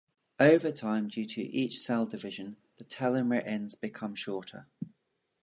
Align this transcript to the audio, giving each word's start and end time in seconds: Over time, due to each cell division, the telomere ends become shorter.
Over 0.39 0.71
time, 0.71 1.09
due 1.09 1.27
to 1.27 1.43
each 1.43 1.79
cell 1.79 2.07
division, 2.07 2.57
the 2.77 2.83
telomere 2.85 3.45
ends 3.45 3.75
become 3.75 4.15
shorter. 4.15 4.65